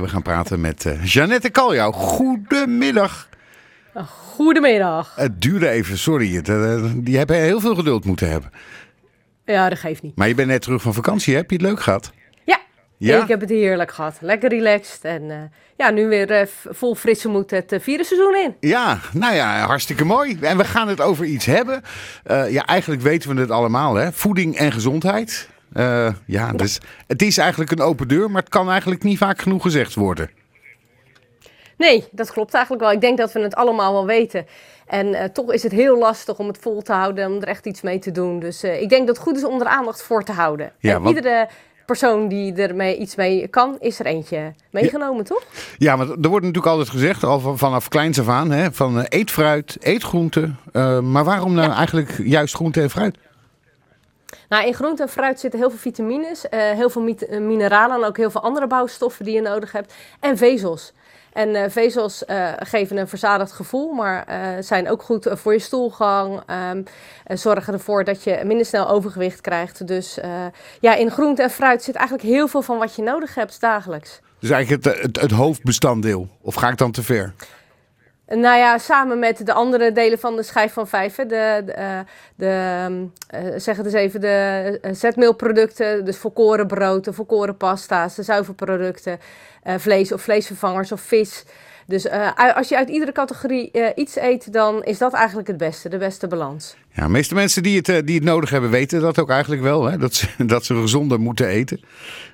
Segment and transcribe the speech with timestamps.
[0.00, 1.92] We gaan praten met uh, Jeannette Kaljouw.
[1.92, 3.28] Goedemiddag.
[4.34, 5.12] Goedemiddag.
[5.16, 6.36] Het duurde even, sorry.
[6.36, 8.50] Eh, die hebben heel veel geduld moeten hebben.
[9.44, 10.16] Ja, dat geeft niet.
[10.16, 12.12] Maar je bent net terug van vakantie, heb je het leuk gehad?
[12.44, 12.58] Ja,
[12.96, 13.22] ja?
[13.22, 14.16] ik heb het heerlijk gehad.
[14.20, 15.36] Lekker relaxed en uh,
[15.76, 18.56] ja, nu weer uh, vol frisse moed het uh, virusseizoen in.
[18.60, 20.38] Ja, nou ja, hartstikke mooi.
[20.40, 21.82] En we gaan het over iets hebben.
[22.48, 24.12] ja, eigenlijk weten we het allemaal, hè.
[24.12, 25.48] Voeding en gezondheid.
[25.74, 29.40] Uh, ja, dus het is eigenlijk een open deur, maar het kan eigenlijk niet vaak
[29.40, 30.30] genoeg gezegd worden.
[31.76, 32.92] Nee, dat klopt eigenlijk wel.
[32.92, 34.46] Ik denk dat we het allemaal wel weten.
[34.86, 37.66] En uh, toch is het heel lastig om het vol te houden, om er echt
[37.66, 38.40] iets mee te doen.
[38.40, 40.72] Dus uh, ik denk dat het goed is om er aandacht voor te houden.
[40.78, 41.16] Ja, en want...
[41.16, 41.48] iedere
[41.86, 45.22] persoon die er iets mee kan, is er eentje meegenomen, ja.
[45.22, 45.42] toch?
[45.78, 49.30] Ja, maar er wordt natuurlijk altijd gezegd, al vanaf kleins af aan, hè, van eet
[49.30, 50.50] fruit, eet groente.
[51.02, 51.76] maar waarom nou ja.
[51.76, 53.18] eigenlijk juist groente en fruit?
[54.54, 57.02] Nou, in groente en fruit zitten heel veel vitamines, uh, heel veel
[57.40, 59.94] mineralen en ook heel veel andere bouwstoffen die je nodig hebt.
[60.20, 60.92] En vezels.
[61.32, 62.22] En uh, vezels
[62.58, 64.26] geven een verzadigd gevoel, maar
[64.60, 66.42] zijn ook goed voor je stoelgang.
[66.72, 66.84] Um,
[67.36, 69.86] zorgen ervoor dat je minder snel overgewicht krijgt.
[69.86, 70.18] Dus
[70.80, 74.20] ja, in groente en fruit zit eigenlijk heel veel van wat je nodig hebt dagelijks.
[74.38, 77.34] Dus eigenlijk het, het, het hoofdbestanddeel, of ga ik dan te ver?
[78.26, 81.14] Nou ja, samen met de andere delen van de schijf van vijf.
[81.14, 86.04] De, de, de uh, zeg het eens even, de uh, zetmeelproducten.
[86.04, 86.68] Dus volkoren
[87.04, 89.18] de volkoren pasta's, de zuivelproducten.
[89.76, 91.44] Vlees of vleesvervangers of vis.
[91.86, 92.10] Dus
[92.54, 96.28] als je uit iedere categorie iets eet, dan is dat eigenlijk het beste, de beste
[96.28, 96.76] balans.
[96.92, 99.84] Ja, de meeste mensen die het, die het nodig hebben, weten dat ook eigenlijk wel.
[99.84, 99.98] Hè?
[99.98, 101.80] Dat, ze, dat ze gezonder moeten eten.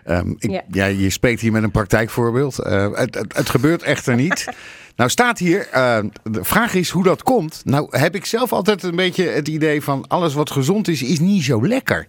[0.06, 0.62] Um, ik, ja.
[0.70, 0.84] ja.
[0.84, 2.56] je spreekt hier met een praktijkvoorbeeld.
[2.56, 4.44] het, het, het gebeurt echter niet.
[4.96, 5.68] Nou staat hier,
[6.22, 7.62] de vraag is hoe dat komt.
[7.64, 11.20] Nou heb ik zelf altijd een beetje het idee van alles wat gezond is, is
[11.20, 12.06] niet zo lekker.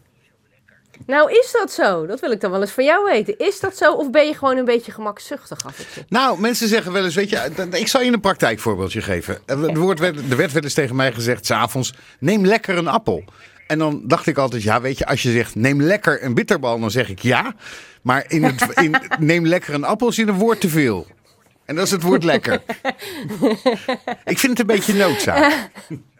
[1.06, 2.06] Nou, is dat zo?
[2.06, 3.38] Dat wil ik dan wel eens van jou weten.
[3.38, 6.04] Is dat zo of ben je gewoon een beetje gemakzuchtig af en toe?
[6.10, 9.40] Nou, mensen zeggen wel eens, weet je, ik zal je een praktijkvoorbeeldje geven.
[9.46, 13.24] Er, wordt, er werd wel eens tegen mij gezegd, s'avonds, neem lekker een appel.
[13.68, 16.80] En dan dacht ik altijd, ja, weet je, als je zegt neem lekker een bitterbal,
[16.80, 17.56] dan zeg ik ja.
[18.02, 21.08] Maar in het, in, neem lekker een appel is in een woord te veel.
[21.66, 22.62] En dat is het woord lekker.
[24.26, 25.54] ik vind het een beetje noodzaak.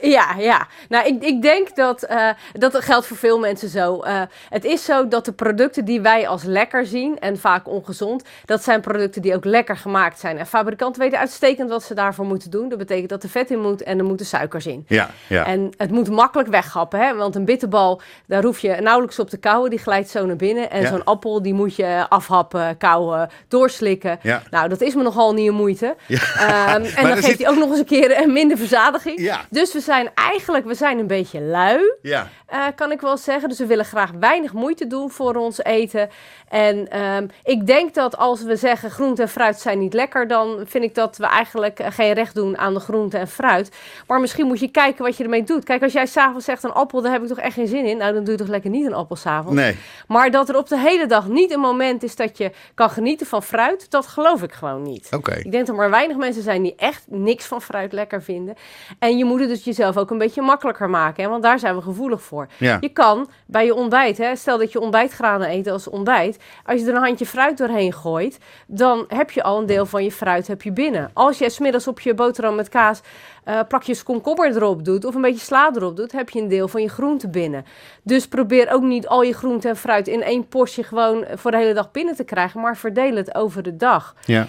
[0.00, 0.66] Ja, ja.
[0.88, 4.04] Nou, ik, ik denk dat uh, dat geldt voor veel mensen zo.
[4.04, 8.24] Uh, het is zo dat de producten die wij als lekker zien en vaak ongezond,
[8.44, 10.38] dat zijn producten die ook lekker gemaakt zijn.
[10.38, 12.68] En fabrikanten weten uitstekend wat ze daarvoor moeten doen.
[12.68, 14.84] Dat betekent dat er vet in moet en er moeten suikers in.
[14.88, 15.46] Ja, ja.
[15.46, 17.14] En het moet makkelijk weggappen, hè?
[17.14, 19.70] want een bitterbal, daar hoef je nauwelijks op te kauwen.
[19.70, 20.70] Die glijdt zo naar binnen.
[20.70, 20.88] En ja.
[20.88, 24.18] zo'n appel, die moet je afhappen, kauwen, doorslikken.
[24.22, 24.42] Ja.
[24.50, 25.96] Nou, dat is me nogal niet een moeite.
[26.06, 26.74] Ja.
[26.74, 27.38] Um, en dan geeft zit...
[27.38, 29.20] hij ook nog eens een keer een minder verzadiging.
[29.20, 29.40] Ja.
[29.50, 32.28] Dus we zijn eigenlijk, we zijn een beetje lui, ja.
[32.52, 33.48] uh, kan ik wel zeggen.
[33.48, 36.10] Dus we willen graag weinig moeite doen voor ons eten.
[36.48, 40.60] En um, ik denk dat als we zeggen groente en fruit zijn niet lekker, dan
[40.64, 43.70] vind ik dat we eigenlijk geen recht doen aan de groente en fruit.
[44.06, 45.64] Maar misschien moet je kijken wat je ermee doet.
[45.64, 47.96] Kijk, als jij s'avonds zegt een appel, daar heb ik toch echt geen zin in.
[47.96, 49.60] Nou, dan doe je toch lekker niet een appel s'avonds.
[49.60, 49.76] Nee.
[50.06, 53.26] Maar dat er op de hele dag niet een moment is dat je kan genieten
[53.26, 55.06] van fruit, dat geloof ik gewoon niet.
[55.06, 55.16] Oké.
[55.16, 55.38] Okay.
[55.38, 58.54] Ik denk dat er maar weinig mensen zijn die echt niks van fruit lekker vinden.
[58.98, 61.28] En je moet het dus jezelf ook een beetje makkelijker maken, hè?
[61.28, 62.48] want daar zijn we gevoelig voor.
[62.56, 62.76] Ja.
[62.80, 66.86] Je kan bij je ontbijt, hè, stel dat je ontbijtgranen eet als ontbijt, als je
[66.86, 70.46] er een handje fruit doorheen gooit, dan heb je al een deel van je fruit
[70.46, 71.10] heb je binnen.
[71.12, 73.00] Als je smiddags op je boterham met kaas
[73.48, 76.68] uh, plakjes komkommer erop doet of een beetje sla erop doet, heb je een deel
[76.68, 77.64] van je groente binnen.
[78.02, 81.56] Dus probeer ook niet al je groente en fruit in één postje gewoon voor de
[81.56, 84.14] hele dag binnen te krijgen, maar verdeel het over de dag.
[84.24, 84.46] Ja.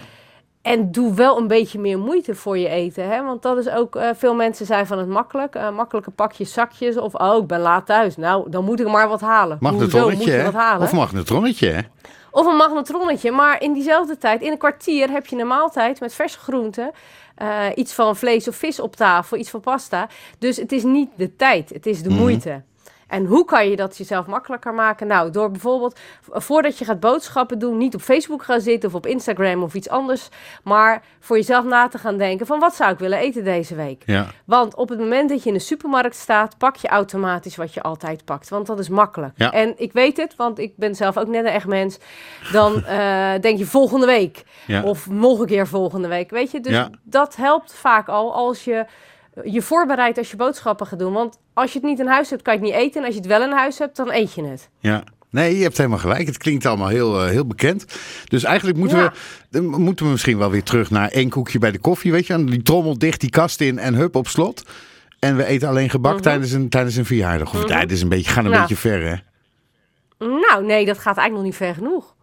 [0.62, 3.08] En doe wel een beetje meer moeite voor je eten.
[3.08, 3.24] Hè?
[3.24, 5.56] Want dat is ook, uh, veel mensen zijn van het makkelijk.
[5.56, 6.96] Uh, makkelijke pakjes, zakjes.
[6.96, 8.16] Of, oh, ik ben laat thuis.
[8.16, 9.56] Nou, dan moet ik maar wat halen.
[9.60, 10.44] Magnetronnetje, hè?
[10.44, 10.82] Wat halen?
[10.82, 11.80] Of magnetronnetje, hè?
[12.30, 13.30] Of een magnetronnetje.
[13.30, 16.90] Maar in diezelfde tijd, in een kwartier, heb je een maaltijd met verse groenten.
[17.42, 20.08] Uh, iets van vlees of vis op tafel, iets van pasta.
[20.38, 22.24] Dus het is niet de tijd, het is de mm -hmm.
[22.24, 22.62] moeite.
[23.10, 25.06] En hoe kan je dat jezelf makkelijker maken?
[25.06, 25.98] Nou, door bijvoorbeeld
[26.32, 29.88] voordat je gaat boodschappen doen, niet op Facebook gaan zitten of op Instagram of iets
[29.88, 30.28] anders,
[30.62, 34.02] maar voor jezelf na te gaan denken van wat zou ik willen eten deze week?
[34.06, 34.26] Ja.
[34.44, 37.82] Want op het moment dat je in de supermarkt staat, pak je automatisch wat je
[37.82, 39.32] altijd pakt, want dat is makkelijk.
[39.36, 39.52] Ja.
[39.52, 41.98] En ik weet het, want ik ben zelf ook net een echt mens.
[42.52, 44.82] Dan uh, denk je volgende week ja.
[44.82, 46.60] of nog een keer volgende week, weet je?
[46.60, 48.86] Dus dat helpt vaak al als je
[49.44, 51.12] je voorbereidt als je boodschappen gaat doen.
[51.12, 53.00] Want als je het niet in huis hebt, kan je het niet eten.
[53.00, 54.68] En als je het wel in huis hebt, dan eet je het.
[54.78, 55.02] Ja.
[55.30, 56.26] Nee, je hebt helemaal gelijk.
[56.26, 57.84] Het klinkt allemaal heel, uh, heel bekend.
[58.28, 59.12] Dus eigenlijk moeten, Ja.
[59.50, 62.12] we, moeten we misschien wel weer terug naar één koekje bij de koffie.
[62.12, 64.62] Weet je, die trommel dicht, die kast in en hup op slot.
[65.18, 66.22] En we eten alleen gebak Mhm.
[66.22, 67.48] tijdens, een, tijdens een verjaardag.
[67.52, 67.66] Of Mhm.
[67.66, 68.62] tijdens een beetje, gaan een Nou.
[68.62, 69.14] beetje ver, hè?
[70.26, 72.14] Nou, nee, dat gaat eigenlijk nog niet ver genoeg.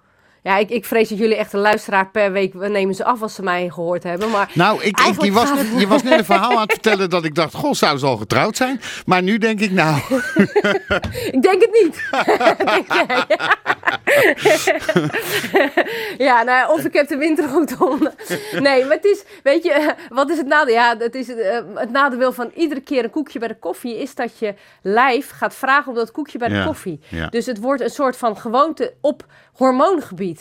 [0.48, 3.22] Ja, ik, ik vrees dat jullie echt een luisteraar per week we nemen ze af
[3.22, 4.30] als ze mij gehoord hebben.
[4.30, 6.72] Maar Nou, ik, ik, je, eigenlijk was net, je was net een verhaal aan het
[6.72, 8.82] vertellen dat ik dacht, goh, zou ze al getrouwd zijn?
[9.06, 10.00] Maar nu denk ik, nou,
[11.32, 12.10] Ik denk het niet.
[12.66, 13.26] Denk jij?
[16.28, 18.10] ja, nou, of ik heb de wintergoed om.
[18.60, 20.74] Nee, maar het is, weet je, wat is het nadeel?
[20.74, 24.16] Ja, het, is, eh, het nadeel van iedere keer een koekje bij de koffie is
[24.16, 27.00] dat je lijf gaat vragen om dat koekje bij de Ja, koffie.
[27.10, 27.28] ja.
[27.28, 30.37] Dus het wordt een soort van gewoonte op hormoongebied.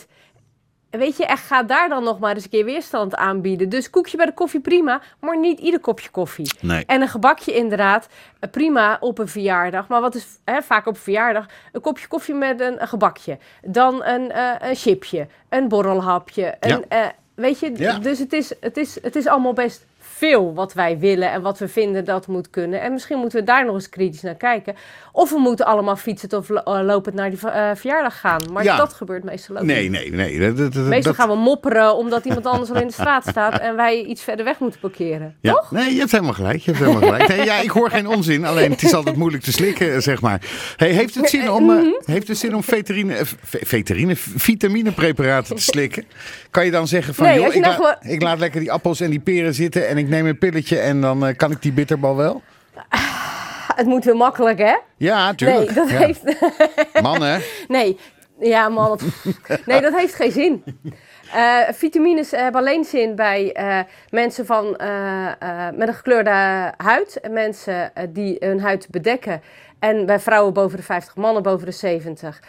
[0.89, 3.69] Weet je, en ga daar dan nog maar eens een keer weerstand aanbieden.
[3.69, 6.51] Dus koekje bij de koffie prima, maar niet ieder kopje koffie.
[6.61, 6.83] nee.
[6.85, 8.07] En een gebakje inderdaad,
[8.39, 9.87] eh, prima op een verjaardag.
[9.87, 11.45] Maar wat is hè, vaak op een verjaardag?
[11.71, 13.37] Een kopje koffie met een, een gebakje.
[13.61, 16.55] Dan een, eh, een chipje, een borrelhapje.
[16.59, 16.81] Een, Ja.
[17.03, 17.99] eh, weet je, Ja.
[17.99, 21.59] dus het is, het, is, het is allemaal best veel wat wij willen en wat
[21.59, 22.81] we vinden dat moet kunnen.
[22.81, 24.75] En misschien moeten we daar nog eens kritisch naar kijken.
[25.11, 28.41] Of we moeten allemaal fietsen of eh, lopend naar die eh, verjaardag gaan.
[28.53, 28.77] Maar Ja.
[28.77, 29.91] dat gebeurt meestal ook Nee, niet.
[29.91, 30.39] nee, nee.
[30.53, 33.59] Dat, dat- Meestal dat- gaan we mopperen omdat iemand anders al in de straat staat
[33.59, 35.35] en wij iets verder weg moeten parkeren.
[35.41, 35.71] Ja, Toch?
[35.71, 36.59] nee, je hebt helemaal gelijk.
[36.59, 37.27] Je hebt helemaal gelijk.
[37.27, 38.45] Nee, ja, ik hoor geen onzin.
[38.45, 40.41] Alleen het is altijd moeilijk te slikken, zeg maar.
[40.75, 41.75] Hey, heeft het zin om, Mhm.
[41.77, 46.03] eh, heeft het zin om veterine, ve- veterine, vitaminepreparaten te slikken?
[46.51, 48.99] Kan je dan zeggen van, Nee, joh, ik, nou gewoon- ik laat lekker die appels
[48.99, 51.71] en die peren zitten en ik neem een pilletje en dan eh, kan ik die
[51.71, 52.41] bitterbal wel?
[53.75, 54.75] Het moet weer makkelijk, hè?
[54.97, 55.65] Ja, tuurlijk.
[55.65, 55.97] Nee, dat Ja.
[55.97, 56.23] heeft...
[57.01, 57.37] Man, hè?
[57.67, 57.99] Nee,
[58.39, 58.99] ja man,
[59.65, 60.63] nee, dat heeft geen zin.
[61.33, 63.79] Eh, vitamines hebben alleen zin bij eh,
[64.09, 67.19] mensen van, eh, eh, met een gekleurde huid.
[67.19, 69.41] En mensen eh, die hun huid bedekken.
[69.79, 72.39] En bij vrouwen boven de 50, mannen boven de 70.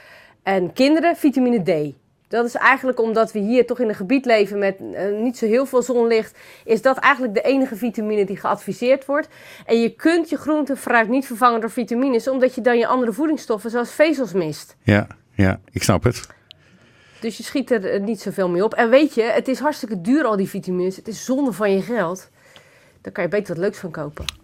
[0.42, 1.94] En kinderen vitamine D.
[2.28, 5.46] Dat is eigenlijk omdat we hier toch in een gebied leven met eh, niet zo
[5.46, 6.38] heel veel zonlicht.
[6.64, 9.28] Is dat eigenlijk de enige vitamine die geadviseerd wordt.
[9.66, 12.28] En je kunt je groente en fruit niet vervangen door vitamines.
[12.28, 14.76] Omdat je dan je andere voedingsstoffen zoals vezels mist.
[14.82, 16.26] Ja, ja, ik snap het.
[17.20, 18.74] Dus je schiet er eh, niet zoveel mee op.
[18.74, 20.96] En weet je, het is hartstikke duur al die vitamines.
[20.96, 22.30] Het is zonde van je geld.
[23.00, 24.24] Daar kan je beter wat leuks van kopen.